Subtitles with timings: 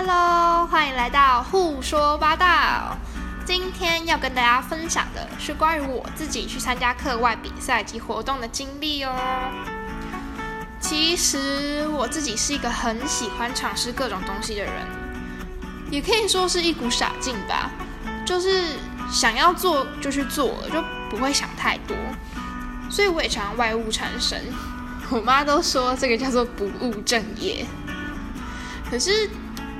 [0.00, 2.96] Hello，欢迎来到胡说八道。
[3.44, 9.12] 今天要跟大家分享的是关于我自己去参加课外比赛及活动的经历哦。
[10.78, 14.72] 其实我自己是一个很喜欢尝试各种东西的人，
[15.90, 17.68] 也可以说是一股傻劲吧。
[18.24, 18.66] 就是
[19.10, 20.80] 想要做就去做了，就
[21.10, 21.96] 不会想太多。
[22.88, 24.44] 所以我也常外物缠身。
[25.10, 27.66] 我妈都说这个叫做不务正业。
[28.88, 29.28] 可是。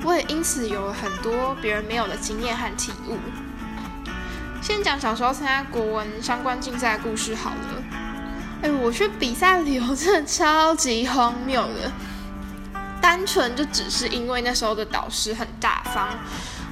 [0.05, 3.19] 我也因此有了很多别人没有的经验和体悟。
[4.61, 7.83] 先讲小时候参加国文相关竞赛的故事好了。
[8.63, 11.93] 哎，我去比赛旅游真的超级荒谬的，
[13.01, 16.09] 单纯就只是因为那时候的导师很大方，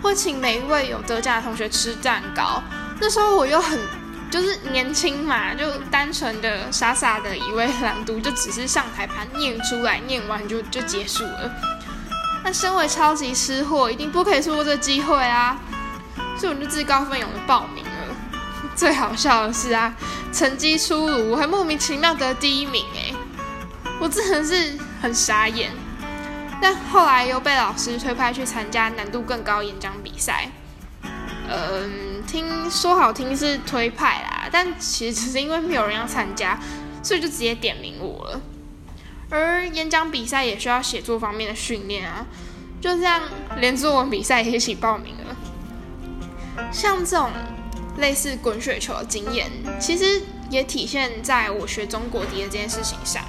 [0.02, 2.60] 会请每一位有得奖的同学吃蛋糕。
[3.00, 3.78] 那时候我又很
[4.30, 11.54] 就是年轻嘛，就单纯的傻傻的以为朗读就只是上台盘念出来，念完就就结束了。
[12.46, 15.58] 那身为超级吃货，一定不可以错过这机会啊！
[16.38, 17.90] 所以我就自告奋勇的报名了。
[18.76, 19.92] 最好笑的是啊，
[20.32, 23.12] 成绩出炉，我还莫名其妙得第一名哎！
[23.98, 25.72] 我真的是很傻眼。
[26.62, 30.48] 但后来又被老师推派去参加难度更高演讲比赛。
[31.50, 36.56] 嗯，听说好听是推派啦，但其实只是因为没有人要参加，
[37.02, 38.40] 所以就直接点名我了。
[39.28, 42.26] 而演讲比赛也需要写作方面的训练啊，
[42.80, 43.22] 就这样
[43.58, 45.36] 连作文比赛也一起报名了。
[46.72, 47.30] 像这种
[47.98, 53.24] 类似滚雪球的经验，其实也体现在我学中国笛的这件事情上。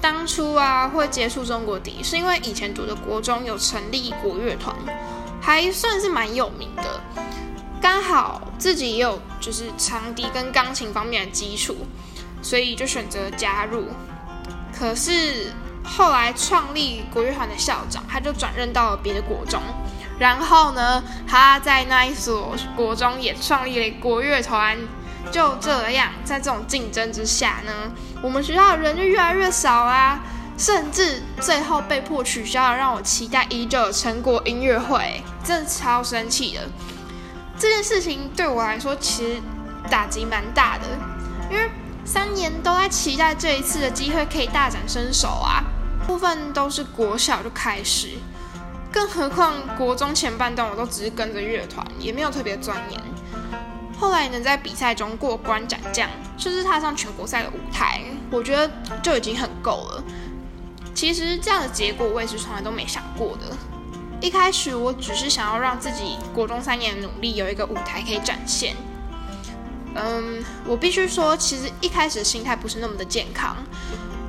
[0.00, 4.76] 当初啊，会接触中国笛，是因为以前读的国中有成立国乐团，
[5.40, 7.00] 还算是蛮有名的。
[7.80, 11.76] 刚好自己也有就是长笛跟钢琴方面的基础，
[12.40, 13.86] 所以就选择加入。
[14.78, 15.52] 可是
[15.84, 19.60] 后来创立国乐团的校长，他就转任到了别的国中，
[20.18, 24.76] 然后呢，他在那一所国中也创立了国乐团。
[25.32, 27.72] 就这样，在这种竞争之下呢，
[28.22, 30.20] 我们学校的人就越来越少啦，
[30.56, 36.60] 甚至最后被迫取消了让我期待已久的成果音乐会，真的超生气的。
[37.58, 39.42] 这件事情对我来说其实
[39.90, 40.84] 打击蛮大的，
[41.50, 41.68] 因为。
[42.06, 45.64] 三年都在期待这一次的机会可以大展身手啊！
[46.06, 48.10] 部分都是国小就开始，
[48.92, 53.00] 更何况国中前半段我都只是跟着乐团，也没有特别钻研。
[53.98, 56.08] 后来能在比赛中过关斩将，
[56.38, 58.00] 甚至踏上全国赛的舞台，
[58.30, 58.70] 我觉得
[59.02, 60.04] 就已经很够了。
[60.94, 63.56] 其实这样的结果我也是从来都没想过的。
[64.20, 68.76] 一开始我只是想要让自己国中三年的努力有一个舞台可以展现。
[69.98, 73.56] 嗯，我必须说，其实一开始心态不是那么的健康。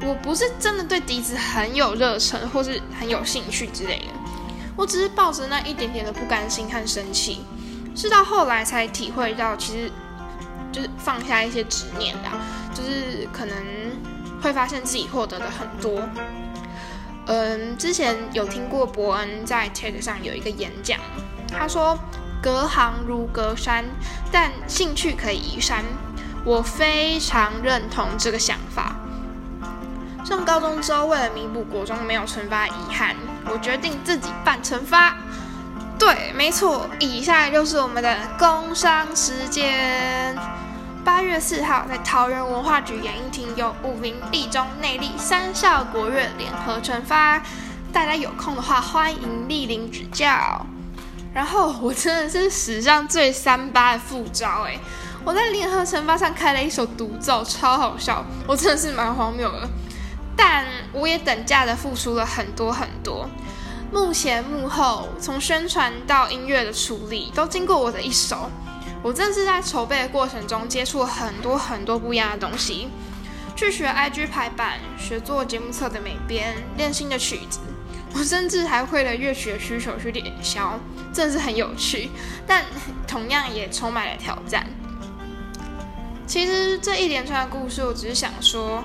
[0.01, 4.05] 我不是真的对笛子很有热忱，或是很有兴趣之类的。
[4.75, 7.41] 我只是抱着那一点点的不甘心和生气，
[7.95, 9.91] 是到后来才体会到，其实
[10.71, 12.29] 就是放下一些执念的，
[12.73, 13.57] 就是可能
[14.41, 16.07] 会发现自己获得的很多。
[17.25, 20.99] 嗯，之前有听过伯恩在 TED 上有一个演讲，
[21.51, 21.97] 他说。
[22.41, 23.85] 隔行如隔山，
[24.31, 25.83] 但兴趣可以移山。
[26.43, 28.95] 我非常认同这个想法。
[30.23, 33.15] 上高中之后，为了弥补国中没有惩罚遗憾，
[33.45, 35.15] 我决定自己办惩罚。
[35.99, 40.37] 对，没错，以下就是我们的工商时间。
[41.03, 47.41] 八月四号，在桃园文化局演艺厅有五名立中、内力三校国乐联合惩罚，
[47.91, 50.65] 大家有空的话，欢迎莅临指教。
[51.33, 54.79] 然后我真的是史上最三八的副招哎！
[55.23, 59.67] 我在联合惩罚上开了一首独奏，超好笑，我真的是蛮荒谬的。
[60.35, 63.29] 但我也等价的付出了很多很多，
[63.91, 68.49] 幕前幕后，从宣传到音乐的处理，都经过我的一手。
[69.03, 72.89] 我真的是在筹备的过程中接触了很多很多不一样的东西，
[73.55, 77.59] 去学 IG 排版，学做节目册的美编，练新的曲子。
[78.13, 80.79] 我甚至还会了乐曲的需求去点销，
[81.17, 82.11] 真的是很有趣，
[82.45, 82.63] 但
[83.07, 84.63] 同样也充满了挑战。
[86.27, 88.83] 其实这一连串的故事，我只是想说，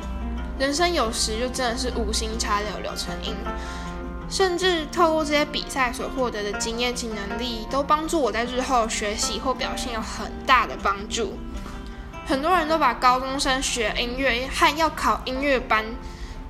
[0.59, 3.35] 人生有时就真的是无心插柳柳成荫，
[4.31, 11.39] 甚至透过这些比赛所获得的经验及能力，都帮助我在日后学习或表现有很大的帮助。
[12.25, 15.85] 很多人都把高中生学音乐和要考音乐班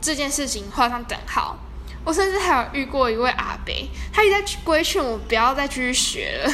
[0.00, 1.58] 这件事情画上等号。
[2.04, 3.72] 我甚至还有遇过一位阿伯，
[4.12, 6.52] 他一直在规劝我不要再继续学了，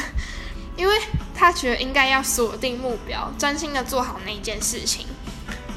[0.75, 0.95] 因为
[1.35, 5.05] 他觉得应该要锁定目标，专心的做好那一件事情。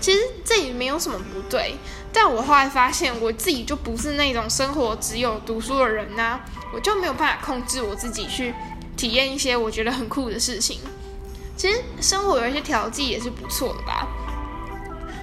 [0.00, 1.76] 其实这也没有什么不对。
[2.12, 6.40] 但我后来发现，我自己就不是那种生活只有读书的人呐，
[6.74, 8.52] 我就没有办法控制我自己去
[8.96, 10.80] 体验一些我觉得很酷的事情。
[11.56, 14.06] 其实生活有一些调剂也是不错的吧。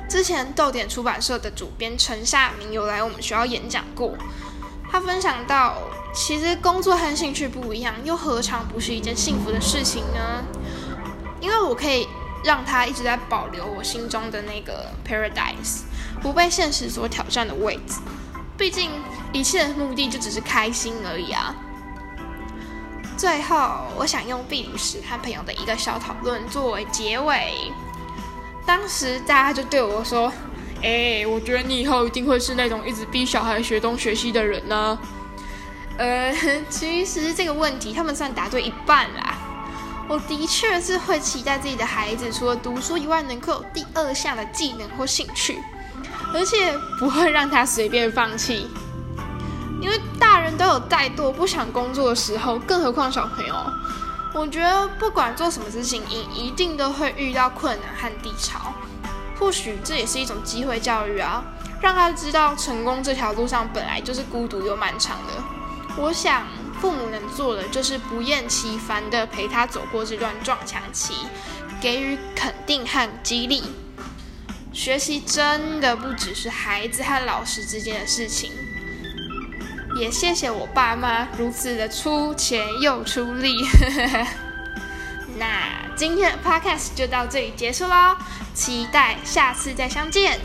[0.10, 4.18] 之前豆点出版社的主编陈夏明有来我们学校演讲过，
[4.92, 5.78] 他分享到，
[6.16, 10.44] 其实工作和兴趣不一样，又何尝不是一件幸福的事情呢？
[11.40, 12.08] 因为我可以
[12.44, 15.84] 让他一直在保留我心中的那个 paradise，
[16.24, 18.00] 不被现实所挑战的位置。
[18.58, 18.90] 毕竟
[19.32, 21.56] 一切的目的就只是开心而已啊。
[23.16, 27.72] 最后，我想用毕旅时和朋友的一个小讨论作为结尾。
[28.70, 30.32] 当时大家就对我说
[30.84, 35.00] ：“哎，我觉得你以后一定会是那种一直逼小孩学东学西的人呢。”
[35.98, 36.32] 呃，
[36.70, 39.36] 其实这个问题他们算答对一半啦。
[40.08, 45.58] 我的确是会期待自己的孩子除了读书以外，能够有第二项的技能或兴趣，
[46.32, 48.68] 而且不会让他随便放弃。
[49.82, 53.56] 因为大人都有怠惰、不想工作的时候，更何况小朋友。
[54.34, 58.74] 我觉得不管做什么事情，你一定都会遇到困难和低潮。
[59.40, 61.44] 或许这也是一种机会教育啊，
[61.82, 65.34] 让他知道成功这条路上本来就是孤独又漫长的。
[65.98, 66.46] 我想
[66.80, 71.14] 父母能做的就是不厌其烦地陪他走过这段撞墙期，
[71.82, 73.64] 给予肯定和激励。
[74.72, 78.52] 学习真的不只是孩子和老师之间的事情。
[80.00, 83.56] 也谢谢我爸妈如此的出钱又出力。
[85.38, 85.48] 那
[85.96, 88.16] 今天的 podcast 就到这里结束喽，
[88.54, 90.40] 期待下次再相见。